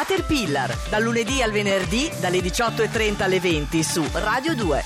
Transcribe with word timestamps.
Caterpillar, 0.00 0.74
dal 0.88 1.02
lunedì 1.02 1.42
al 1.42 1.50
venerdì 1.50 2.10
dalle 2.20 2.38
18.30 2.38 3.22
alle 3.22 3.38
20 3.38 3.82
su 3.82 4.02
Radio 4.10 4.54
2. 4.54 4.82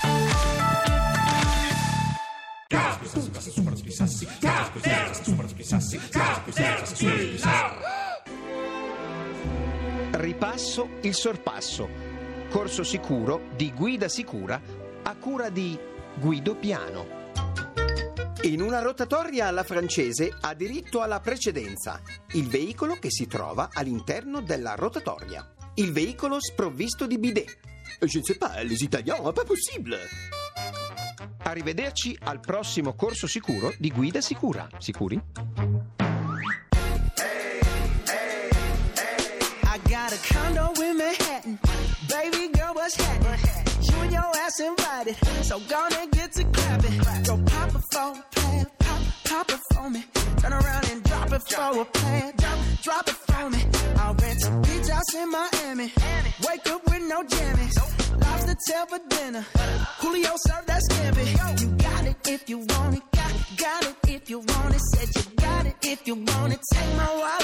Ripasso 10.11 10.89
il 11.03 11.15
sorpasso. 11.15 11.89
Corso 12.51 12.83
sicuro 12.83 13.43
di 13.55 13.73
guida 13.73 14.09
sicura 14.09 14.61
a 15.05 15.15
cura 15.15 15.49
di 15.49 15.79
Guido 16.19 16.57
Piano. 16.57 17.24
In 18.45 18.61
una 18.61 18.81
rotatoria 18.81 19.47
alla 19.47 19.65
francese 19.65 20.31
ha 20.39 20.53
diritto 20.53 21.01
alla 21.01 21.19
precedenza 21.21 22.03
il 22.33 22.47
veicolo 22.47 22.97
che 22.97 23.11
si 23.11 23.27
trova 23.27 23.71
all'interno 23.73 24.43
della 24.43 24.75
rotatoria. 24.75 25.51
Il 25.77 25.93
veicolo 25.93 26.39
sprovvisto 26.43 27.07
di 27.07 27.19
bidet. 27.19 27.57
Je 28.01 28.19
ne 28.19 28.23
sais 28.23 28.37
pas, 28.37 28.63
les 28.63 28.83
Italiens, 28.83 29.33
pas 29.33 29.45
possible. 29.45 29.99
Arrivederci 31.45 32.19
al 32.25 32.41
prossimo 32.41 32.93
corso 32.95 33.27
sicuro 33.27 33.73
di 33.79 33.91
guida 33.91 34.21
sicura. 34.21 34.69
Sicuri? 34.79 35.19
I 39.63 39.81
got 39.89 40.13
a 40.13 40.19
condo 40.35 40.71
in 40.83 40.97
Manhattan. 40.99 41.59
Baby 42.09 42.51
girl, 42.53 42.75
what's 42.75 42.95
happening? 42.97 43.41
You 43.81 44.03
and 44.03 44.13
your 44.13 44.31
ass 44.37 44.59
invited. 44.61 45.17
So 45.43 45.61
gonna 45.67 46.07
get 46.11 46.33
to 46.33 46.45
clapping. 46.51 46.99
Go 47.25 47.39
pop 47.39 47.75
a 47.75 47.79
plan. 47.91 48.34
Pop, 49.25 49.49
it 49.51 49.61
for 49.73 49.91
me. 49.91 50.05
Turn 50.39 50.53
around 50.53 50.91
and 50.91 51.03
drop 51.05 51.33
it 51.33 51.43
for 51.49 51.81
a 51.81 51.85
plan. 51.85 52.33
Drop, 52.37 52.59
drop 52.83 53.09
it 53.09 53.15
for 53.15 53.51
me. 53.51 53.61
I'll 53.97 54.15
rent 54.15 54.45
a 54.47 54.51
beach 54.67 54.89
house 54.89 55.15
in 55.15 55.31
Miami. 55.31 55.93
Wake 56.49 56.67
up 56.71 56.85
with 56.87 57.03
no 57.03 57.23
jammies. 57.25 57.77
Lobster 58.21 58.57
tail 58.69 58.87
for 58.87 59.01
dinner. 59.09 59.45
Julio 60.01 60.33
served 60.37 60.67
that 60.69 60.83
scampi. 60.91 61.61
You 61.61 61.69
got 61.77 62.05
it 62.07 62.29
if 62.29 62.49
you 62.49 62.59
want 62.59 62.97
it. 62.97 63.03
Got, 63.13 63.33
got 63.57 63.85
it 63.87 63.97
if 64.09 64.31
you 64.31 64.39
want 64.39 64.75
it. 64.75 64.81
Said 64.81 65.09
you 65.17 65.37
got 65.37 65.67
it 65.67 65.77
if 65.83 66.07
you 66.07 66.15
want 66.15 66.53
it. 66.53 66.61
Take 66.73 66.97
my 66.97 67.11
wallet 67.17 67.44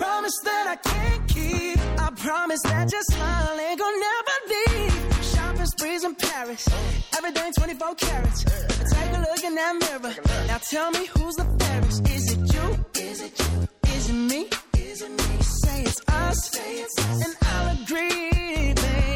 promise 0.00 0.38
that 0.44 0.66
I 0.74 0.76
can't 0.76 1.28
keep. 1.28 1.78
I 2.06 2.08
promise 2.26 2.62
that 2.62 2.90
your 2.90 3.04
smile 3.12 3.56
ain't 3.66 3.78
gonna 3.78 4.04
never 4.10 4.36
leave. 4.52 5.24
Shopping 5.32 5.66
sprees 5.66 6.04
in 6.04 6.14
Paris. 6.14 6.62
Everything 7.16 7.52
24 7.52 7.94
carats. 7.96 8.44
Take 8.94 9.12
a 9.18 9.20
look 9.28 9.42
in 9.44 9.54
that 9.60 9.74
mirror. 9.82 10.14
Now 10.48 10.58
tell 10.72 10.90
me 10.90 11.04
who's 11.12 11.36
the 11.36 11.46
fairest. 11.60 12.08
Is 12.16 12.24
it 12.32 12.40
you? 12.54 12.66
Is 13.08 13.20
it 13.26 13.34
you? 13.38 13.68
Is 13.96 14.04
it 14.10 14.20
me? 14.30 14.40
Is 14.88 15.02
it 15.02 15.10
me? 15.10 15.36
Say 15.62 15.82
it's 15.82 16.00
us. 16.08 16.38
Say 16.54 16.70
it's 16.84 16.98
us. 16.98 17.18
And 17.24 17.34
I'll 17.52 17.68
agree, 17.82 18.74
baby. 18.74 19.09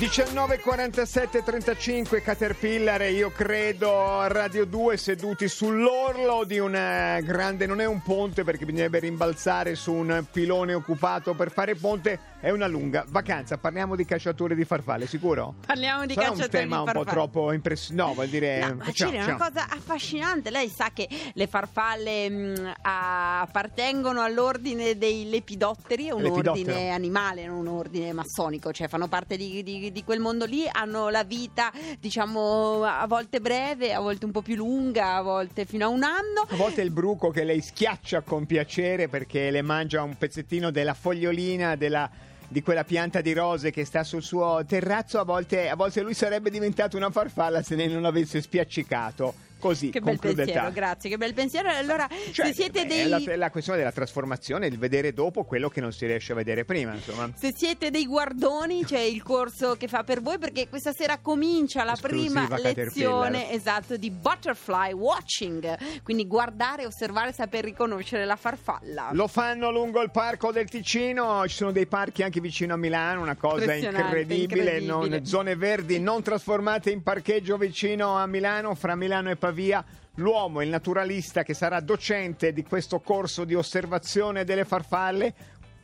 1947 0.00 1.42
35 1.42 2.22
Caterpillar 2.22 3.02
e 3.02 3.10
io 3.12 3.30
credo 3.30 4.26
Radio 4.28 4.64
2 4.64 4.96
seduti 4.96 5.46
sull'orlo 5.46 6.44
di 6.44 6.58
una 6.58 7.20
grande 7.20 7.66
non 7.66 7.82
è 7.82 7.84
un 7.86 8.00
ponte 8.00 8.42
perché 8.42 8.64
bisognerebbe 8.64 8.98
rimbalzare 9.00 9.74
su 9.74 9.92
un 9.92 10.24
pilone 10.32 10.72
occupato 10.72 11.34
per 11.34 11.50
fare 11.52 11.74
ponte 11.74 12.18
è 12.40 12.48
una 12.48 12.66
lunga 12.66 13.04
vacanza 13.08 13.58
parliamo 13.58 13.94
di 13.94 14.06
cacciatori 14.06 14.54
di 14.54 14.64
farfalle 14.64 15.06
sicuro? 15.06 15.56
Parliamo 15.66 16.06
di 16.06 16.14
Sarà 16.14 16.28
cacciatori 16.28 16.64
un 16.64 16.70
tema 16.70 16.76
di 16.76 16.80
un 16.80 16.86
po' 16.86 16.92
farfalle. 17.04 17.14
troppo 17.16 17.52
impressionante 17.52 18.08
no 18.08 18.14
vuol 18.14 18.28
dire 18.28 18.58
No, 18.60 18.74
ma 18.76 18.84
facciamo, 18.84 19.10
Ciri, 19.12 19.22
è 19.22 19.26
una 19.26 19.36
cosa 19.36 19.66
affascinante. 19.68 20.50
Lei 20.50 20.68
sa 20.70 20.90
che 20.94 21.06
le 21.34 21.46
farfalle 21.46 22.30
mh, 22.30 22.72
a- 22.82 23.40
appartengono 23.42 24.22
all'ordine 24.22 24.96
dei 24.96 25.28
lepidotteri, 25.28 26.06
è 26.06 26.12
un 26.12 26.22
Lepidottero. 26.22 26.52
ordine 26.52 26.90
animale, 26.90 27.46
non 27.46 27.66
un 27.66 27.68
ordine 27.68 28.12
massonico, 28.14 28.72
cioè 28.72 28.88
fanno 28.88 29.06
parte 29.08 29.36
di, 29.36 29.62
di- 29.62 29.89
di 29.90 30.04
quel 30.04 30.20
mondo 30.20 30.44
lì, 30.44 30.68
hanno 30.70 31.08
la 31.08 31.24
vita, 31.24 31.72
diciamo, 31.98 32.84
a 32.84 33.06
volte 33.06 33.40
breve, 33.40 33.92
a 33.92 34.00
volte 34.00 34.24
un 34.24 34.32
po' 34.32 34.42
più 34.42 34.56
lunga, 34.56 35.16
a 35.16 35.22
volte 35.22 35.64
fino 35.64 35.86
a 35.86 35.88
un 35.88 36.02
anno. 36.02 36.46
A 36.48 36.56
volte 36.56 36.82
il 36.82 36.90
bruco 36.90 37.30
che 37.30 37.44
lei 37.44 37.60
schiaccia 37.60 38.20
con 38.22 38.46
piacere 38.46 39.08
perché 39.08 39.50
le 39.50 39.62
mangia 39.62 40.02
un 40.02 40.16
pezzettino 40.16 40.70
della 40.70 40.94
fogliolina 40.94 41.76
della- 41.76 42.10
di 42.48 42.62
quella 42.62 42.82
pianta 42.84 43.20
di 43.20 43.32
rose 43.32 43.70
che 43.70 43.84
sta 43.84 44.02
sul 44.02 44.22
suo 44.22 44.64
terrazzo, 44.66 45.20
a 45.20 45.24
volte, 45.24 45.68
a 45.68 45.76
volte 45.76 46.00
lui 46.00 46.14
sarebbe 46.14 46.50
diventato 46.50 46.96
una 46.96 47.10
farfalla 47.10 47.62
se 47.62 47.76
lei 47.76 47.88
non 47.88 48.04
avesse 48.04 48.40
spiaccicato. 48.40 49.48
Così, 49.60 49.90
Che 49.90 50.00
bel 50.00 50.14
il 50.14 50.34
pensiero, 50.34 50.70
grazie, 50.72 51.10
che 51.10 51.16
bel 51.16 51.34
pensiero. 51.34 51.68
Allora, 51.68 52.08
Cioè, 52.32 52.46
se 52.46 52.52
siete 52.54 52.82
beh, 52.82 52.88
dei... 52.88 53.00
è 53.02 53.06
la, 53.06 53.36
la 53.36 53.50
questione 53.50 53.78
della 53.78 53.92
trasformazione, 53.92 54.66
il 54.66 54.78
vedere 54.78 55.12
dopo 55.12 55.44
quello 55.44 55.68
che 55.68 55.80
non 55.80 55.92
si 55.92 56.06
riesce 56.06 56.32
a 56.32 56.34
vedere 56.34 56.64
prima, 56.64 56.94
insomma. 56.94 57.30
Se 57.36 57.52
siete 57.54 57.90
dei 57.90 58.06
guardoni, 58.06 58.84
c'è 58.84 59.00
il 59.00 59.22
corso 59.22 59.76
che 59.76 59.86
fa 59.86 60.02
per 60.02 60.22
voi 60.22 60.38
perché 60.38 60.68
questa 60.68 60.92
sera 60.92 61.18
comincia 61.18 61.84
la 61.84 61.92
Esclusiva 61.92 62.46
prima 62.46 62.58
lezione 62.58 63.52
esatto 63.52 63.96
di 63.96 64.10
butterfly 64.10 64.92
watching, 64.92 66.02
quindi 66.02 66.26
guardare, 66.26 66.86
osservare, 66.86 67.32
saper 67.32 67.64
riconoscere 67.64 68.24
la 68.24 68.36
farfalla. 68.36 69.10
Lo 69.12 69.26
fanno 69.26 69.70
lungo 69.70 70.00
il 70.00 70.10
parco 70.10 70.52
del 70.52 70.68
Ticino, 70.68 71.46
ci 71.46 71.56
sono 71.56 71.72
dei 71.72 71.86
parchi 71.86 72.22
anche 72.22 72.40
vicino 72.40 72.74
a 72.74 72.76
Milano, 72.76 73.20
una 73.20 73.36
cosa 73.36 73.74
incredibile, 73.74 74.78
incredibile. 74.78 74.80
non- 74.80 75.24
zone 75.24 75.56
verdi 75.56 76.00
non 76.00 76.22
trasformate 76.22 76.90
in 76.90 77.02
parcheggio 77.02 77.56
vicino 77.56 78.16
a 78.16 78.26
Milano, 78.26 78.74
fra 78.74 78.94
Milano 78.94 79.30
e 79.30 79.36
Pavia. 79.50 79.84
L'uomo, 80.14 80.60
il 80.60 80.68
naturalista 80.68 81.42
che 81.42 81.54
sarà 81.54 81.80
docente 81.80 82.52
di 82.52 82.62
questo 82.62 83.00
corso 83.00 83.44
di 83.44 83.54
osservazione 83.54 84.44
delle 84.44 84.64
farfalle, 84.64 85.34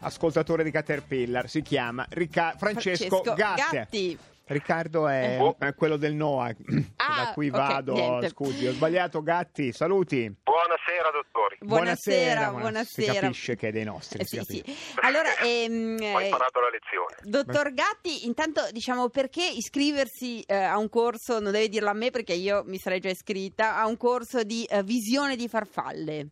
ascoltatore 0.01 0.63
di 0.63 0.71
Caterpillar, 0.71 1.49
si 1.49 1.63
chiama 1.63 2.07
Ricca- 2.11 2.55
Francesco, 2.57 3.23
Gatte. 3.23 3.77
Gatti. 3.77 4.19
Riccardo 4.49 5.09
è, 5.09 5.39
Oh. 5.41 5.57
è 5.59 5.75
quello 5.75 5.97
del 5.97 6.15
NOA, 6.15 6.55
Ah, 6.99 7.25
da 7.25 7.33
cui 7.35 7.51
vado. 7.51 7.95
niente. 7.95 8.29
Scusi, 8.29 8.65
ho 8.69 8.73
sbagliato. 8.73 9.21
Gatti, 9.21 9.73
saluti. 9.73 10.33
Buonasera, 10.45 11.11
dottori. 11.11 11.57
Buonasera, 11.61 12.41
buona- 12.51 12.61
buonasera. 12.61 13.13
Si 13.13 13.19
capisce 13.19 13.57
che 13.57 13.69
è 13.69 13.73
dei 13.73 13.83
nostri. 13.83 14.21
Eh, 14.21 14.25
sì, 14.25 14.41
sì. 14.45 14.65
Allora, 15.01 15.35
ehm, 15.43 15.97
Ho 16.15 16.21
eh, 16.21 16.25
imparato 16.27 16.61
la 16.61 16.71
lezione. 16.71 17.17
dottor 17.23 17.73
Gatti, 17.75 18.27
intanto 18.27 18.63
diciamo 18.71 19.09
perché 19.09 19.45
iscriversi 19.45 20.43
eh, 20.43 20.55
a 20.55 20.79
un 20.79 20.89
corso, 20.89 21.41
non 21.41 21.51
deve 21.51 21.69
dirlo 21.69 21.91
a 21.91 21.95
me 21.95 22.11
perché 22.11 22.33
io 22.33 22.63
mi 22.67 22.79
sarei 22.79 23.01
già 23.01 23.11
iscritta, 23.11 23.77
a 23.77 23.87
un 23.89 23.97
corso 23.97 24.45
di 24.45 24.65
eh, 24.65 24.85
visione 24.85 25.35
di 25.35 25.49
farfalle. 25.49 26.29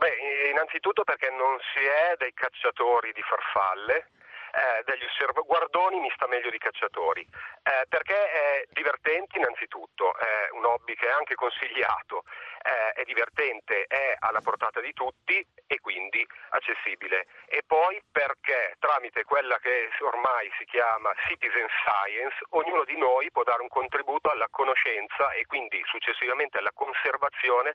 Beh, 0.00 0.48
innanzitutto 0.52 1.04
perché 1.04 1.28
non 1.28 1.58
si 1.74 1.84
è 1.84 2.16
dei 2.16 2.32
cacciatori 2.32 3.12
di 3.12 3.20
farfalle, 3.20 4.08
eh, 4.52 4.82
degli 4.84 5.06
guardoni 5.50 6.00
mi 6.00 6.10
sta 6.14 6.26
meglio 6.26 6.48
di 6.50 6.58
cacciatori, 6.58 7.20
eh, 7.20 7.86
perché 7.88 8.14
è 8.14 8.64
divertente 8.70 9.38
innanzitutto, 9.38 10.16
è 10.16 10.48
un 10.52 10.64
hobby 10.64 10.94
che 10.94 11.08
è 11.08 11.10
anche 11.10 11.34
consigliato, 11.34 12.24
eh, 12.62 12.92
è 13.00 13.04
divertente, 13.04 13.84
è 13.86 14.14
alla 14.18 14.40
portata 14.40 14.80
di 14.80 14.92
tutti 14.92 15.44
e 15.66 15.80
quindi 15.80 16.24
accessibile. 16.50 17.26
E 17.46 17.62
poi 17.66 18.00
perché 18.10 18.76
tramite 18.78 19.24
quella 19.24 19.58
che 19.58 19.90
ormai 20.00 20.50
si 20.56 20.64
chiama 20.64 21.12
citizen 21.26 21.66
science, 21.68 22.36
ognuno 22.50 22.84
di 22.84 22.96
noi 22.96 23.30
può 23.30 23.42
dare 23.42 23.62
un 23.62 23.68
contributo 23.68 24.30
alla 24.30 24.48
conoscenza 24.50 25.32
e 25.32 25.46
quindi 25.46 25.82
successivamente 25.86 26.58
alla 26.58 26.72
conservazione 26.72 27.74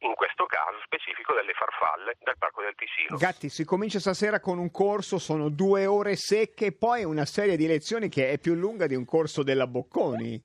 in 0.00 0.14
questo 0.14 0.44
caso 0.46 0.78
specifico 0.84 1.32
delle 1.32 1.52
farfalle 1.54 2.16
del 2.18 2.36
Parco 2.38 2.62
del 2.62 2.74
Ticino. 2.74 3.16
Gatti, 3.16 3.48
si 3.48 3.64
comincia 3.64 3.98
stasera 3.98 4.40
con 4.40 4.58
un 4.58 4.70
corso, 4.70 5.18
sono 5.18 5.48
due 5.48 5.86
ore 5.86 6.16
secche, 6.16 6.76
poi 6.76 7.04
una 7.04 7.24
serie 7.24 7.56
di 7.56 7.66
lezioni 7.66 8.08
che 8.08 8.30
è 8.30 8.38
più 8.38 8.54
lunga 8.54 8.86
di 8.86 8.94
un 8.94 9.04
corso 9.04 9.42
della 9.42 9.66
Bocconi. 9.66 10.42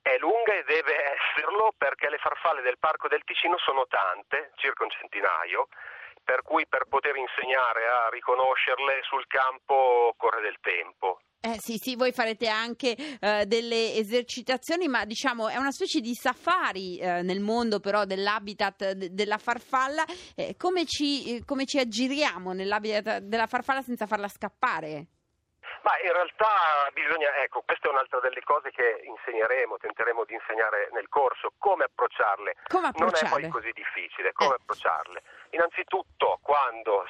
È 0.00 0.16
lunga 0.18 0.54
e 0.54 0.62
deve 0.62 0.94
esserlo 0.94 1.74
perché 1.76 2.08
le 2.08 2.18
farfalle 2.18 2.62
del 2.62 2.78
Parco 2.78 3.08
del 3.08 3.24
Ticino 3.24 3.58
sono 3.58 3.86
tante, 3.88 4.52
circa 4.54 4.84
un 4.84 4.90
centinaio, 4.90 5.68
per 6.22 6.42
cui 6.42 6.66
per 6.68 6.86
poter 6.88 7.16
insegnare 7.16 7.86
a 7.86 8.08
riconoscerle 8.10 9.02
sul 9.02 9.26
campo 9.26 10.14
occorre 10.14 10.42
del 10.42 10.58
tempo. 10.60 11.20
Eh 11.40 11.56
sì, 11.60 11.76
sì, 11.76 11.94
voi 11.94 12.12
farete 12.12 12.48
anche 12.48 12.96
eh, 13.20 13.44
delle 13.46 13.94
esercitazioni, 13.94 14.88
ma 14.88 15.04
diciamo 15.04 15.48
è 15.48 15.56
una 15.56 15.70
specie 15.70 16.00
di 16.00 16.12
safari 16.14 16.98
eh, 16.98 17.22
nel 17.22 17.40
mondo 17.40 17.78
però 17.78 18.04
dell'habitat 18.04 18.92
de- 18.92 19.14
della 19.14 19.38
farfalla. 19.38 20.04
Eh, 20.34 20.56
come, 20.58 20.86
ci, 20.86 21.36
eh, 21.36 21.44
come 21.44 21.64
ci 21.64 21.78
aggiriamo 21.78 22.52
nell'habitat 22.52 23.18
della 23.18 23.46
farfalla 23.46 23.82
senza 23.82 24.06
farla 24.06 24.26
scappare? 24.28 25.06
Ma 25.86 25.92
in 26.02 26.10
realtà 26.10 26.90
bisogna, 26.92 27.30
ecco, 27.44 27.62
questa 27.64 27.86
è 27.86 27.92
un'altra 27.92 28.18
delle 28.18 28.42
cose 28.42 28.70
che 28.70 29.06
insegneremo, 29.06 29.76
tenteremo 29.76 30.24
di 30.24 30.34
insegnare 30.34 30.90
nel 30.92 31.06
corso, 31.08 31.52
come 31.58 31.84
approcciarle. 31.84 32.56
Come 32.66 32.90
Non 32.96 33.14
è 33.14 33.22
approcciarle? 33.22 33.40
poi 33.46 33.48
così 33.50 33.70
difficile, 33.70 34.32
come 34.32 34.50
Eh. 34.50 34.58
approcciarle. 34.58 35.22
Innanzitutto 35.54 36.40
quando 36.42 37.04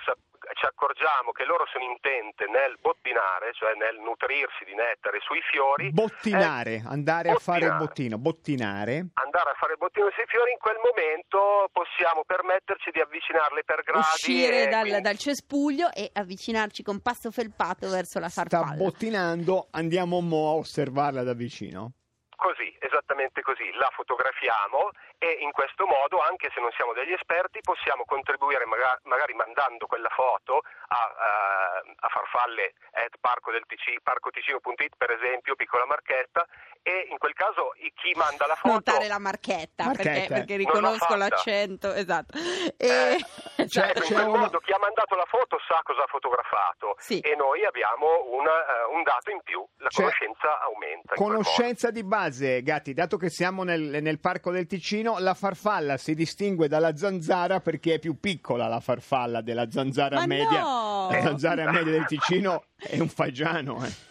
ci 0.54 0.64
accorgiamo 0.66 1.32
che 1.32 1.44
loro 1.44 1.64
sono 1.72 1.84
intente 1.84 2.46
nel 2.46 2.78
bottinare, 2.80 3.50
cioè 3.52 3.74
nel 3.74 3.98
nutrirsi 3.98 4.62
di 4.64 4.74
nettare 4.74 5.18
sui 5.26 5.40
fiori, 5.50 5.90
Bottinare, 5.90 6.74
eh, 6.80 6.82
andare 6.86 7.30
a 7.30 7.38
fare 7.40 7.66
il 7.66 7.74
bottinare. 7.76 7.84
bottino, 7.86 8.16
bottinare. 8.18 8.94
andare 9.18 9.50
a 9.50 9.56
fare 9.58 9.72
il 9.72 9.78
bottino 9.78 10.08
sui 10.14 10.24
fiori, 10.26 10.52
in 10.52 10.58
quel 10.62 10.78
momento 10.78 11.68
possiamo 11.72 12.22
permetterci 12.24 12.90
di 12.90 13.00
avvicinarle 13.00 13.64
per 13.64 13.82
gradi. 13.82 13.98
Uscire 14.00 14.62
e 14.64 14.66
dal, 14.68 14.82
quindi- 14.86 15.00
dal 15.02 15.18
cespuglio 15.18 15.90
e 15.92 16.10
avvicinarci 16.12 16.82
con 16.82 17.00
passo 17.02 17.30
felpato 17.30 17.88
verso 17.88 18.18
la 18.18 18.28
Sta 18.28 18.46
farfalla. 18.46 18.76
bottinando, 18.76 19.68
andiamo 19.72 20.20
mo 20.20 20.50
a 20.50 20.54
osservarla 20.54 21.22
da 21.22 21.34
vicino. 21.34 21.92
Così, 22.36 22.76
esattamente 22.80 23.40
così, 23.40 23.72
la 23.72 23.88
fotografiamo 23.96 24.90
e 25.16 25.38
in 25.40 25.52
questo 25.52 25.86
modo, 25.86 26.20
anche 26.20 26.50
se 26.52 26.60
non 26.60 26.70
siamo 26.76 26.92
degli 26.92 27.12
esperti, 27.12 27.60
possiamo 27.62 28.04
contribuire 28.04 28.66
maga- 28.66 29.00
magari 29.04 29.32
mandando 29.32 29.86
quella 29.86 30.10
foto 30.10 30.60
a, 30.88 30.96
a, 30.96 31.82
a 31.96 32.08
farfalle 32.08 32.74
at 32.92 33.16
parco 33.20 33.50
del 33.50 33.64
TC, 33.66 34.02
parcoticino.it 34.02 34.96
per 34.96 35.10
esempio, 35.12 35.56
piccola 35.56 35.86
marchetta, 35.86 36.46
e 36.82 37.08
in 37.10 37.16
quel 37.18 37.32
caso 37.32 37.72
chi 37.94 38.12
manda 38.14 38.46
la 38.46 38.54
foto... 38.54 38.74
Notare 38.74 39.08
la 39.08 39.18
marchetta, 39.18 39.86
Marchetta. 39.86 40.10
Perché, 40.10 40.28
perché 40.28 40.56
riconosco 40.56 41.16
l'accento, 41.16 41.92
esatto. 41.94 42.36
Eh, 42.76 43.16
E- 43.16 43.55
Cioè, 43.68 43.92
in 43.94 44.02
c'è 44.02 44.14
quel 44.14 44.26
una- 44.28 44.38
modo 44.38 44.58
chi 44.58 44.72
ha 44.72 44.78
mandato 44.78 45.14
la 45.16 45.24
foto 45.26 45.56
sa 45.66 45.80
cosa 45.82 46.02
ha 46.02 46.06
fotografato 46.06 46.94
Sì. 46.98 47.20
e 47.20 47.34
noi 47.36 47.64
abbiamo 47.64 48.24
una, 48.30 48.50
eh, 48.50 48.94
un 48.94 49.02
dato 49.02 49.30
in 49.30 49.40
più, 49.42 49.66
la 49.78 49.88
Cioè, 49.88 50.04
conoscenza 50.04 50.60
aumenta. 50.60 51.14
Conoscenza 51.14 51.90
di 51.90 52.04
base, 52.04 52.62
Gatti, 52.62 52.92
dato 52.92 53.16
che 53.16 53.30
siamo 53.30 53.62
nel, 53.64 54.02
nel 54.02 54.20
parco 54.20 54.50
del 54.50 54.66
Ticino, 54.66 55.16
la 55.18 55.34
farfalla 55.34 55.96
si 55.96 56.14
distingue 56.14 56.68
dalla 56.68 56.96
zanzara 56.96 57.60
perché 57.60 57.94
è 57.94 57.98
più 57.98 58.18
piccola 58.20 58.68
la 58.68 58.80
farfalla 58.80 59.40
della 59.40 59.70
zanzara 59.70 60.16
Ma 60.20 60.26
media. 60.26 60.60
no! 60.60 61.08
La 61.10 61.20
zanzara 61.22 61.70
media 61.70 61.92
del 61.92 62.06
Ticino 62.06 62.64
è 62.78 62.98
un 62.98 63.08
fagiano. 63.08 63.84
eh. 63.84 63.90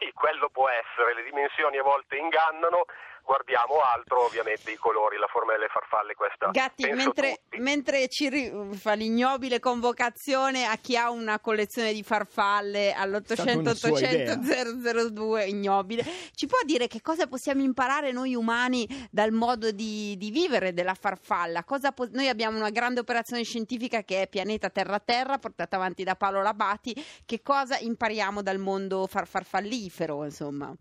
Sì, 0.00 0.10
quello 0.12 0.48
può 0.50 0.66
essere, 0.68 1.14
le 1.14 1.22
dimensioni 1.24 1.76
a 1.76 1.82
volte 1.82 2.16
ingannano, 2.16 2.84
guardiamo 3.24 3.80
altro, 3.80 4.24
ovviamente 4.24 4.70
i 4.70 4.76
colori, 4.76 5.16
la 5.16 5.28
forma 5.28 5.52
delle 5.52 5.68
farfalle, 5.68 6.14
questa 6.14 6.50
Gatti, 6.50 6.90
mentre, 6.90 7.42
mentre 7.58 8.08
ci 8.08 8.28
ri- 8.28 8.52
fa 8.72 8.94
l'ignobile 8.94 9.58
convocazione 9.60 10.64
a 10.64 10.76
chi 10.76 10.96
ha 10.96 11.10
una 11.10 11.38
collezione 11.40 11.92
di 11.92 12.02
farfalle 12.02 12.90
stata 12.90 13.52
una 13.52 13.70
all'800 13.70 13.74
sua 13.74 13.90
800 13.90 15.10
002 15.10 15.44
ignobile, 15.46 16.04
ci 16.34 16.46
può 16.46 16.58
dire 16.64 16.86
che 16.86 17.00
cosa 17.00 17.26
possiamo 17.26 17.62
imparare 17.62 18.12
noi 18.12 18.34
umani 18.34 18.86
dal 19.10 19.32
modo 19.32 19.70
di, 19.70 20.16
di 20.16 20.30
vivere 20.30 20.72
della 20.72 20.94
farfalla? 20.94 21.64
Cosa 21.64 21.92
po- 21.92 22.08
noi 22.12 22.28
abbiamo 22.28 22.56
una 22.56 22.70
grande 22.70 23.00
operazione 23.00 23.42
scientifica 23.44 24.02
che 24.02 24.22
è 24.22 24.28
Pianeta 24.28 24.70
Terra 24.70 24.98
Terra, 24.98 25.38
portata 25.38 25.76
avanti 25.76 26.04
da 26.04 26.14
Paolo 26.16 26.42
Labati. 26.42 26.94
Che 27.24 27.42
cosa 27.42 27.78
impariamo 27.78 28.42
dal 28.42 28.58
mondo 28.58 29.06
far- 29.06 29.26
farfallifero, 29.26 30.24
insomma? 30.24 30.74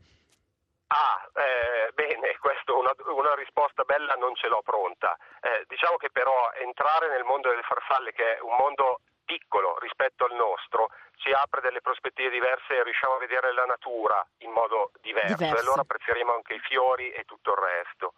Ah, 0.89 1.21
eh, 1.35 1.91
bene, 1.93 2.37
questa 2.41 2.73
una, 2.73 2.93
una 3.13 3.35
risposta 3.35 3.83
bella 3.83 4.13
non 4.15 4.35
ce 4.35 4.47
l'ho 4.47 4.61
pronta. 4.63 5.17
Eh, 5.41 5.65
diciamo 5.67 5.97
che 5.97 6.09
però 6.09 6.51
entrare 6.53 7.09
nel 7.09 7.23
mondo 7.23 7.49
delle 7.49 7.61
farfalle, 7.63 8.11
che 8.11 8.37
è 8.37 8.41
un 8.41 8.55
mondo 8.55 9.01
piccolo 9.25 9.77
rispetto 9.79 10.25
al 10.25 10.33
nostro, 10.33 10.89
ci 11.17 11.31
apre 11.31 11.61
delle 11.61 11.81
prospettive 11.81 12.29
diverse 12.29 12.75
e 12.75 12.83
riusciamo 12.83 13.15
a 13.15 13.19
vedere 13.19 13.53
la 13.53 13.65
natura 13.65 14.25
in 14.39 14.51
modo 14.51 14.91
diverso. 15.01 15.35
Diverso. 15.35 15.55
E 15.55 15.59
allora 15.59 15.81
apprezzeremo 15.81 16.33
anche 16.33 16.55
i 16.55 16.59
fiori 16.59 17.11
e 17.11 17.23
tutto 17.25 17.51
il 17.51 17.57
resto. 17.57 18.13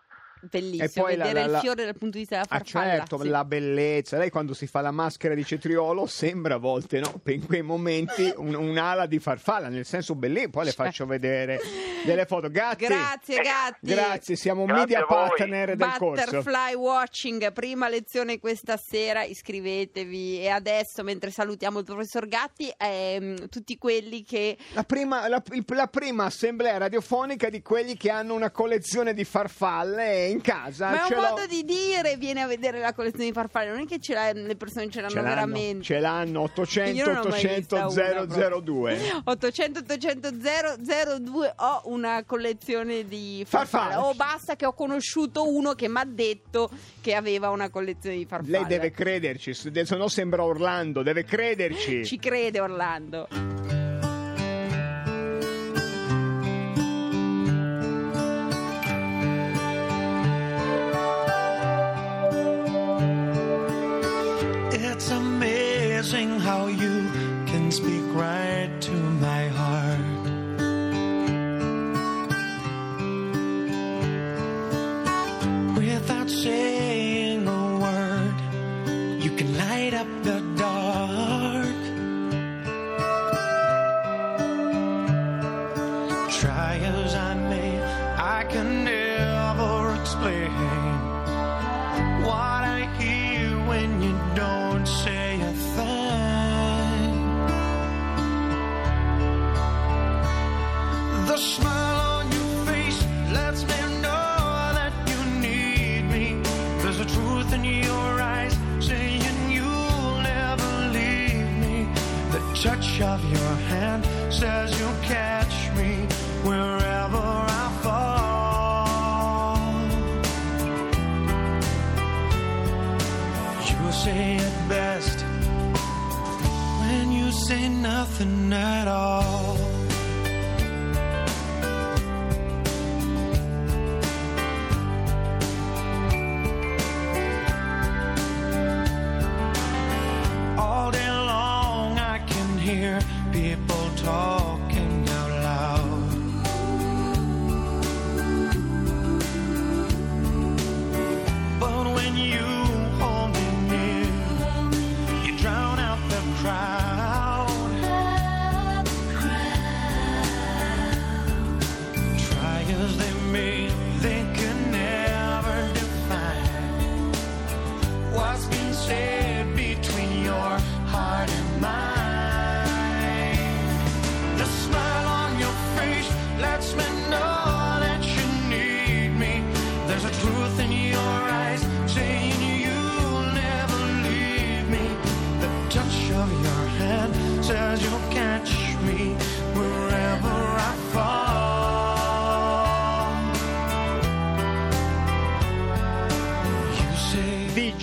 Bellissimo, 0.49 1.05
poi 1.05 1.15
la- 1.15 1.23
vedere 1.25 1.39
la- 1.41 1.45
il 1.45 1.51
la- 1.51 1.59
fiore 1.59 1.83
dal 1.85 1.97
punto 1.97 2.17
di 2.17 2.19
vista 2.19 2.35
della 2.35 2.47
Ah, 2.49 2.57
farfalla. 2.57 2.91
certo, 2.97 3.19
sì. 3.19 3.27
la 3.27 3.45
bellezza. 3.45 4.17
Lei 4.17 4.29
quando 4.29 4.53
si 4.53 4.67
fa 4.67 4.81
la 4.81 4.91
maschera 4.91 5.33
di 5.35 5.45
cetriolo 5.45 6.05
sembra 6.07 6.55
a 6.55 6.57
volte, 6.57 6.99
no? 6.99 7.21
In 7.27 7.45
quei 7.45 7.61
momenti 7.61 8.31
un- 8.37 8.55
un'ala 8.55 9.05
di 9.05 9.19
farfalla, 9.19 9.67
nel 9.69 9.85
senso 9.85 10.15
bellissimo. 10.15 10.51
Poi 10.51 10.65
le 10.65 10.71
Cioè. 10.71 10.85
faccio 10.85 11.05
vedere 11.05 11.59
delle 12.05 12.25
foto. 12.25 12.49
Gatti, 12.49 12.85
Grazie, 12.85 13.37
Gatti. 13.41 13.77
grazie, 13.93 14.35
siamo 14.35 14.65
Grazie 14.65 14.81
media 14.95 15.05
partner 15.05 15.75
del 15.75 15.93
corso. 15.97 16.23
Butterfly 16.25 16.73
Watching, 16.73 17.51
prima 17.53 17.87
lezione 17.89 18.39
questa 18.39 18.77
sera, 18.77 19.23
iscrivetevi 19.23 20.39
e 20.41 20.49
adesso 20.49 21.03
mentre 21.03 21.29
salutiamo 21.31 21.79
il 21.79 21.85
professor 21.85 22.27
Gatti, 22.27 22.71
ehm, 22.77 23.47
tutti 23.49 23.77
quelli 23.77 24.23
che 24.23 24.57
La 24.73 24.83
prima, 24.83 25.27
la- 25.27 25.41
il- 25.51 25.65
la 25.67 25.87
prima 25.87 26.25
assemblea 26.25 26.77
radiofonica 26.77 27.49
di 27.49 27.61
quelli 27.61 27.95
che 27.97 28.09
hanno 28.09 28.33
una 28.33 28.49
collezione 28.51 29.13
di 29.13 29.23
farfalle 29.23 30.29
in 30.31 30.41
casa. 30.41 30.89
ma 30.89 31.07
è 31.07 31.15
un 31.15 31.21
modo 31.21 31.45
di 31.45 31.63
dire 31.63 32.15
viene 32.17 32.41
a 32.41 32.47
vedere 32.47 32.79
la 32.79 32.93
collezione 32.93 33.25
di 33.25 33.31
farfalle, 33.33 33.69
non 33.69 33.79
è 33.81 33.85
che 33.85 33.99
ce 33.99 34.13
l'ha- 34.13 34.31
le 34.33 34.55
persone 34.55 34.89
ce 34.89 35.01
l'hanno, 35.01 35.09
ce 35.11 35.15
l'hanno, 35.21 35.29
veramente. 35.29 35.83
ce 35.83 35.99
l'hanno 35.99 36.41
800 36.41 36.89
Io 36.97 37.05
non 37.05 37.17
ho 37.17 37.29
mai 37.29 37.39
800 37.39 37.85
vista 37.85 37.87
una, 37.87 38.25
002. 38.59 38.97
800 39.25 39.79
800 39.79 40.29
002 40.41 41.53
ho 41.57 41.81
una 41.85 42.23
collezione 42.25 43.05
di 43.05 43.43
farfalle. 43.47 43.95
O 43.95 44.13
basta 44.13 44.55
che 44.55 44.65
ho 44.65 44.73
conosciuto 44.73 45.47
uno 45.53 45.73
che 45.73 45.87
mi 45.87 45.99
ha 45.99 46.05
detto 46.05 46.69
che 47.01 47.13
aveva 47.15 47.49
una 47.49 47.69
collezione 47.69 48.15
di 48.15 48.25
farfalle. 48.25 48.51
Lei 48.59 48.65
deve 48.67 48.91
crederci, 48.91 49.53
se 49.53 49.71
no 49.95 50.07
sembra 50.07 50.43
Orlando, 50.43 51.03
deve 51.03 51.23
crederci. 51.23 52.05
Ci 52.05 52.17
crede 52.19 52.59
Orlando. 52.59 53.60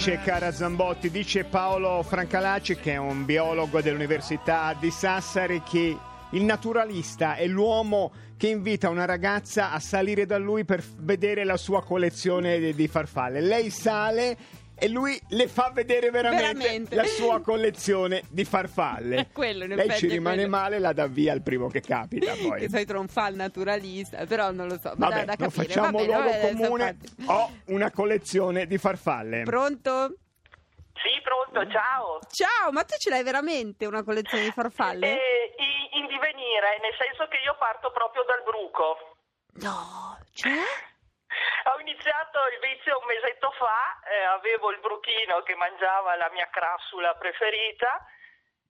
Dice 0.08 0.22
cara 0.22 0.50
Zambotti, 0.52 1.10
dice 1.10 1.44
Paolo 1.44 2.02
Francalaci 2.02 2.76
che 2.76 2.92
è 2.92 2.96
un 2.96 3.26
biologo 3.26 3.82
dell'Università 3.82 4.74
di 4.80 4.90
Sassari 4.90 5.62
che 5.62 5.94
il 6.30 6.44
naturalista 6.44 7.34
è 7.34 7.46
l'uomo 7.46 8.12
che 8.38 8.48
invita 8.48 8.88
una 8.88 9.04
ragazza 9.04 9.70
a 9.70 9.78
salire 9.78 10.24
da 10.24 10.38
lui 10.38 10.64
per 10.64 10.82
vedere 11.00 11.44
la 11.44 11.58
sua 11.58 11.82
collezione 11.82 12.72
di 12.72 12.88
farfalle. 12.88 13.42
Lei 13.42 13.68
sale 13.68 14.34
e 14.78 14.88
lui 14.88 15.20
le 15.30 15.48
fa 15.48 15.70
vedere 15.72 16.10
veramente, 16.10 16.52
Veramente. 16.52 16.94
la 16.94 17.04
sua 17.04 17.40
collezione 17.40 18.22
di 18.28 18.44
farfalle. 18.44 19.16
È 19.16 19.26
quello, 19.32 19.64
in 19.64 19.70
Lei 19.74 19.86
effetti 19.86 20.00
ci 20.00 20.08
rimane 20.08 20.36
quello. 20.36 20.50
male, 20.50 20.78
la 20.78 20.92
dà 20.92 21.06
via 21.06 21.32
al 21.32 21.42
primo 21.42 21.68
che 21.68 21.80
capita 21.80 22.32
poi. 22.40 22.60
Che 22.60 22.68
fa 23.08 23.26
il 23.28 23.36
naturalista, 23.36 24.24
però 24.26 24.50
non 24.50 24.68
lo 24.68 24.78
so. 24.78 24.92
ma 24.96 25.08
Vabbè, 25.08 25.24
da, 25.24 25.34
da 25.34 25.36
non 25.38 25.50
facciamo 25.50 25.90
Va 25.90 25.98
bene, 25.98 26.06
luogo 26.06 26.30
vabbè, 26.30 26.40
comune. 26.40 26.98
Ho 27.26 27.50
una 27.66 27.90
collezione 27.90 28.66
di 28.66 28.78
farfalle. 28.78 29.42
Pronto? 29.42 30.16
Sì, 30.94 31.20
pronto, 31.22 31.70
ciao. 31.70 32.18
Ciao, 32.30 32.72
ma 32.72 32.82
tu 32.84 32.96
ce 32.98 33.10
l'hai 33.10 33.22
veramente 33.22 33.86
una 33.86 34.02
collezione 34.02 34.44
di 34.44 34.50
farfalle? 34.50 35.12
Eh, 35.12 35.54
in 35.98 36.06
divenire, 36.06 36.78
nel 36.82 36.94
senso 36.98 37.26
che 37.28 37.38
io 37.44 37.54
parto 37.58 37.90
proprio 37.92 38.24
dal 38.26 38.42
bruco. 38.44 39.16
No, 39.60 40.18
cioè? 40.32 40.58
Ho 41.74 41.80
iniziato 41.80 42.38
il 42.52 42.58
vizio 42.60 42.98
un 42.98 43.06
mesetto 43.06 43.50
fa, 43.58 44.00
eh, 44.08 44.24
avevo 44.24 44.70
il 44.70 44.80
bruchino 44.80 45.42
che 45.42 45.54
mangiava 45.54 46.16
la 46.16 46.30
mia 46.32 46.48
crassula 46.50 47.14
preferita, 47.14 48.04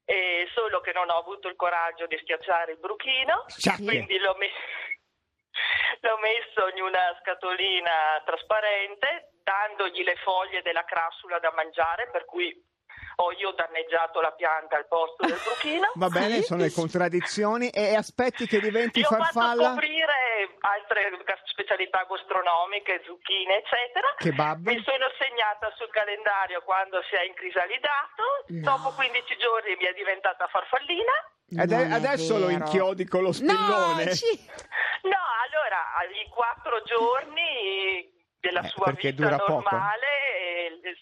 e 0.08 0.48
solo 0.54 0.80
che 0.80 0.92
non 0.92 1.10
ho 1.10 1.18
avuto 1.18 1.48
il 1.48 1.56
coraggio 1.56 2.06
di 2.06 2.16
schiacciare 2.22 2.72
il 2.72 2.78
bruchino, 2.78 3.44
Sciacche. 3.46 3.84
quindi 3.84 4.18
l'ho, 4.18 4.34
me- 4.38 4.48
l'ho 6.00 6.18
messo 6.18 6.68
in 6.74 6.82
una 6.82 7.14
scatolina 7.20 8.22
trasparente, 8.24 9.36
dandogli 9.42 10.02
le 10.02 10.16
foglie 10.24 10.62
della 10.62 10.84
crassula 10.84 11.38
da 11.38 11.52
mangiare, 11.52 12.08
per 12.10 12.24
cui 12.24 12.48
ho 13.20 13.32
io 13.32 13.50
danneggiato 13.52 14.20
la 14.20 14.32
pianta 14.32 14.76
al 14.76 14.86
posto 14.86 15.26
del 15.26 15.38
bruchino. 15.42 15.92
Va 15.94 16.08
bene, 16.08 16.40
sono 16.42 16.62
le 16.62 16.72
contraddizioni 16.72 17.68
e 17.68 17.94
aspetti 17.94 18.46
che 18.46 18.60
diventi 18.60 19.00
Io 19.00 19.08
ho 19.08 19.10
fatto 19.10 19.24
farfalla. 19.24 19.74
Altre 20.60 21.10
specialità 21.44 22.04
gastronomiche, 22.08 23.02
zucchine, 23.04 23.58
eccetera. 23.62 24.08
Kebab. 24.18 24.66
Mi 24.66 24.82
sono 24.82 25.06
segnata 25.18 25.72
sul 25.76 25.90
calendario 25.90 26.62
quando 26.62 27.02
si 27.08 27.14
è 27.14 27.22
in 27.24 27.34
crisalidato. 27.34 28.44
Dopo 28.46 28.92
15 28.94 29.36
giorni 29.36 29.76
mi 29.76 29.84
è 29.86 29.92
diventata 29.92 30.46
farfallina. 30.48 31.12
Ade- 31.56 31.88
adesso 31.92 32.36
lo 32.38 32.46
vero. 32.52 32.58
inchiodi 32.64 33.04
con 33.06 33.22
lo 33.22 33.32
spillone. 33.32 34.04
No, 34.04 34.12
ci- 34.12 34.36
No, 35.08 35.22
allora, 35.48 35.80
i 36.12 36.28
quattro 36.28 36.82
giorni 36.82 38.04
della 38.40 38.60
Eh, 38.60 38.68
sua 38.68 38.92
vita 38.92 39.28
normale 39.36 40.06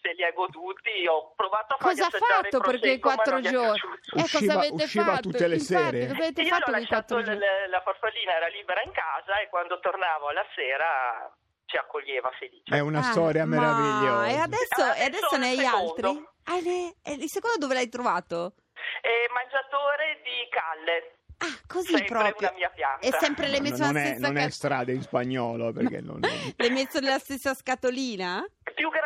se 0.01 0.13
li 0.15 0.25
ha 0.25 0.31
goduti. 0.33 1.07
Ho 1.09 1.33
provato 1.37 1.75
a 1.75 1.77
fargli 1.79 1.99
Cosa 1.99 2.05
ha 2.05 2.07
assaggiare 2.09 2.49
fatto 2.51 2.57
il 2.57 2.63
per 2.63 2.79
quei 2.81 2.99
quattro 2.99 3.33
non 3.39 3.43
giorni? 3.43 3.81
Eh, 4.17 4.21
Usciva- 4.23 4.39
cosa 4.39 4.53
avete 4.59 4.83
usciva 4.85 5.05
fatto? 5.05 5.21
tutte 5.31 5.47
le 5.47 5.55
Infatti, 5.57 5.73
sere. 5.75 6.07
Cosa 6.07 6.19
avete 6.19 6.43
Io 6.43 6.49
fatto 6.49 6.71
l'ho 6.71 6.77
quei 6.77 6.81
lasciato, 6.81 7.15
quattro 7.15 7.33
giorni? 7.33 7.47
l- 7.47 7.71
la 7.71 7.81
farfallina 7.83 8.33
era 8.37 8.47
libera 8.49 8.83
in 8.83 8.93
casa 8.93 9.41
e 9.41 9.49
quando 9.49 9.81
tornavo 9.81 10.29
alla 10.29 10.47
sera 10.55 10.91
ci 11.67 11.77
accoglieva 11.77 12.31
felice. 12.39 12.75
È 12.75 12.79
una 12.81 13.01
Ah, 13.01 13.11
storia 13.11 13.45
ma- 13.45 13.57
meravigliosa. 13.57 14.27
E 14.29 14.37
adesso, 14.39 14.83
e 14.95 15.05
Adesso 15.05 15.27
adesso 15.27 15.37
ne 15.37 15.47
hai 15.49 15.65
altri? 15.65 16.25
Ah, 16.45 16.61
ne- 16.61 16.95
e 17.03 17.13
il 17.15 17.29
secondo 17.29 17.59
dove 17.59 17.75
l'hai 17.75 17.89
trovato? 17.89 18.55
E 19.03 19.27
mangiatore 19.33 20.21
di 20.23 20.49
calle. 20.51 21.11
Ah, 21.39 21.53
così 21.67 21.93
Sempre 21.93 22.07
proprio. 22.19 22.49
una 22.49 22.57
mia 22.57 22.71
pianta. 22.71 23.07
E 23.07 23.13
sempre 23.13 23.49
l'hai 23.49 23.61
messo 23.61 23.83
non, 23.85 23.93
nella 23.93 24.01
è, 24.07 24.07
stessa 24.13 24.27
non 24.27 24.37
è 24.39 24.49
strada 24.49 24.93
in 24.93 25.03
spagnolo 25.03 25.71
perché 25.73 26.01
non 26.01 26.21
L'hai 26.57 26.71
messo 26.71 26.99
nella 27.01 27.19
stessa 27.19 27.53
scatolina? 27.53 28.43
Più 28.75 28.89
grande, 28.89 29.05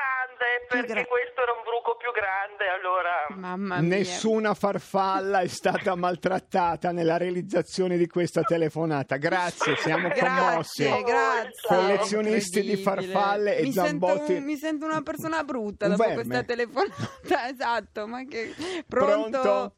Più 0.69 0.79
perché 0.79 0.93
gra- 0.95 1.05
questo 1.07 1.43
era 1.43 1.53
un 1.53 1.63
bruco 1.65 1.97
più 1.97 2.11
grande, 2.13 2.69
allora... 2.69 3.27
Mamma 3.31 3.81
mia. 3.81 3.97
Nessuna 3.99 4.55
farfalla 4.55 5.41
è 5.41 5.47
stata 5.49 5.95
maltrattata 5.95 6.93
nella 6.93 7.17
realizzazione 7.17 7.97
di 7.97 8.07
questa 8.07 8.43
telefonata. 8.43 9.17
Grazie, 9.17 9.77
siamo 9.77 10.09
commossi. 10.17 10.85
Grazie, 10.85 11.03
grazie. 11.03 11.67
Collezionisti 11.77 12.61
di 12.63 12.77
farfalle 12.77 13.57
e 13.57 13.63
mi 13.63 13.73
sento, 13.73 14.07
Zambotti. 14.07 14.33
un- 14.35 14.45
mi 14.45 14.57
sento 14.57 14.87
una 14.87 15.03
persona 15.03 15.43
brutta 15.45 15.87
Un 15.87 15.91
dopo 15.93 16.05
verme. 16.05 16.23
questa 16.25 16.43
telefonata. 16.45 17.09
Esatto, 17.51 18.07
ma 18.07 18.25
che... 18.25 18.55
Pronto? 18.87 19.29
Pronto? 19.41 19.75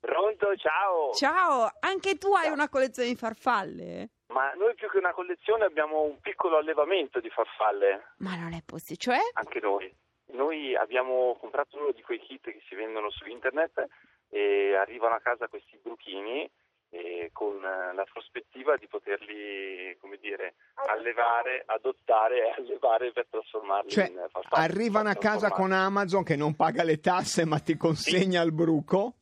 Pronto, 0.00 0.46
ciao. 0.56 1.12
Ciao, 1.14 1.68
anche 1.80 2.16
tu 2.16 2.32
hai 2.34 2.50
una 2.50 2.68
collezione 2.68 3.08
di 3.08 3.16
farfalle? 3.16 4.10
Ma 4.28 4.52
noi 4.54 4.74
più 4.74 4.88
che 4.90 4.98
una 4.98 5.12
collezione 5.12 5.64
abbiamo 5.64 6.02
un 6.02 6.18
piccolo 6.20 6.56
allevamento 6.58 7.20
di 7.20 7.30
farfalle, 7.30 8.12
Ma 8.18 8.34
non 8.36 8.52
è 8.52 8.62
possibile, 8.64 8.98
cioè? 8.98 9.18
anche 9.34 9.60
noi. 9.60 9.94
Noi 10.32 10.74
abbiamo 10.74 11.36
comprato 11.38 11.78
uno 11.78 11.92
di 11.92 12.02
quei 12.02 12.18
kit 12.18 12.42
che 12.42 12.60
si 12.68 12.74
vendono 12.74 13.10
su 13.10 13.24
internet 13.26 13.86
e 14.28 14.74
arrivano 14.74 15.14
a 15.14 15.20
casa 15.20 15.46
questi 15.46 15.78
bruchini 15.80 16.50
e 16.90 17.30
con 17.32 17.56
eh, 17.64 17.94
la 17.94 18.04
prospettiva 18.12 18.76
di 18.76 18.88
poterli, 18.88 19.96
come 20.00 20.16
dire, 20.20 20.54
allevare, 20.88 21.62
adottare 21.66 22.46
e 22.48 22.54
allevare 22.58 23.12
per 23.12 23.26
trasformarli 23.30 23.90
Cioè, 23.90 24.08
in 24.08 24.26
farfalle. 24.30 24.64
arrivano 24.64 25.08
a 25.08 25.14
casa 25.14 25.50
con. 25.50 25.70
Amazon 25.72 26.24
che 26.24 26.36
non 26.36 26.54
paga 26.56 26.82
le 26.82 26.98
tasse 27.00 27.44
ma 27.44 27.58
ti 27.60 27.76
consegna 27.76 28.42
il 28.42 28.52
bruco. 28.52 29.14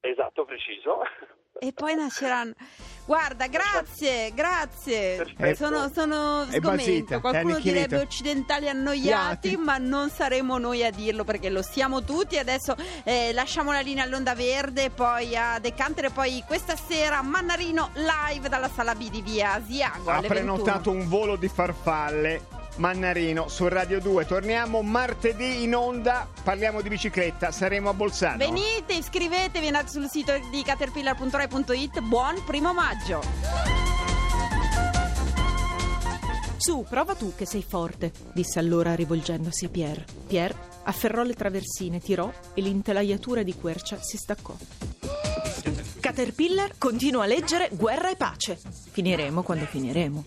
Esatto, 0.00 0.44
preciso. 0.44 1.00
E 1.64 1.72
poi 1.72 1.94
nasceranno. 1.94 2.52
Guarda, 3.06 3.46
grazie, 3.46 4.32
grazie. 4.34 5.16
Perfetto. 5.16 5.56
Sono, 5.56 5.90
sono 5.94 6.46
sgomento. 6.50 7.20
Qualcuno 7.20 7.58
direbbe 7.58 7.96
occidentali 7.96 8.68
annoiati, 8.68 9.48
Iati. 9.48 9.56
ma 9.56 9.78
non 9.78 10.10
saremo 10.10 10.58
noi 10.58 10.84
a 10.84 10.90
dirlo 10.90 11.24
perché 11.24 11.48
lo 11.48 11.62
siamo 11.62 12.02
tutti. 12.02 12.36
Adesso 12.36 12.76
eh, 13.04 13.32
lasciamo 13.32 13.72
la 13.72 13.80
linea 13.80 14.04
all'Onda 14.04 14.34
Verde, 14.34 14.90
poi 14.90 15.34
a 15.36 15.58
Decantere, 15.58 16.10
poi 16.10 16.44
questa 16.46 16.76
sera 16.76 17.22
Mannarino 17.22 17.90
live 17.94 18.48
dalla 18.50 18.68
sala 18.68 18.94
B 18.94 19.08
di 19.08 19.22
via 19.22 19.54
Asiago. 19.54 20.10
Ha 20.10 20.16
alle 20.16 20.28
21. 20.28 20.54
prenotato 20.54 20.90
un 20.90 21.08
volo 21.08 21.36
di 21.36 21.48
farfalle 21.48 22.63
Mannarino 22.76 23.48
su 23.48 23.68
Radio 23.68 24.00
2. 24.00 24.26
Torniamo 24.26 24.82
martedì 24.82 25.62
in 25.62 25.76
onda, 25.76 26.28
parliamo 26.42 26.80
di 26.80 26.88
bicicletta, 26.88 27.52
saremo 27.52 27.90
a 27.90 27.94
Bolzano. 27.94 28.38
Venite, 28.38 28.94
iscrivetevi, 28.94 29.66
andate 29.66 29.88
sul 29.88 30.08
sito 30.08 30.32
di 30.50 30.62
caterpillar.rai.it. 30.62 32.00
Buon 32.00 32.42
primo 32.44 32.72
maggio! 32.72 33.22
Su, 36.56 36.84
prova 36.88 37.14
tu 37.14 37.34
che 37.36 37.46
sei 37.46 37.62
forte, 37.62 38.10
disse 38.32 38.58
allora 38.58 38.94
rivolgendosi 38.94 39.66
a 39.66 39.68
Pierre. 39.68 40.04
Pierre 40.26 40.56
afferrò 40.84 41.22
le 41.22 41.34
traversine, 41.34 42.00
tirò 42.00 42.32
e 42.54 42.60
l'intelaiatura 42.62 43.42
di 43.42 43.54
quercia 43.54 43.98
si 44.00 44.16
staccò. 44.16 44.56
Caterpillar 46.14 46.76
continua 46.78 47.24
a 47.24 47.26
leggere 47.26 47.70
Guerra 47.72 48.08
e 48.08 48.14
pace. 48.14 48.56
Finiremo 48.92 49.42
quando 49.42 49.66
finiremo. 49.66 50.24